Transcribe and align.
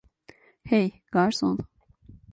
Hey, 0.63 1.03
garson! 1.11 1.59